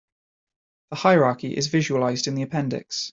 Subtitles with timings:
[0.89, 3.09] The hierarchy is visualized in the appendix.